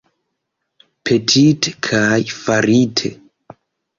[1.09, 3.13] Petite kaj farite!